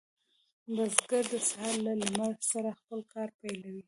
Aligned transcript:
بزګر 0.75 1.23
د 1.31 1.33
سهار 1.49 1.75
له 1.85 1.93
لمر 2.01 2.33
سره 2.51 2.77
خپل 2.79 2.99
کار 3.13 3.29
پیلوي. 3.39 3.79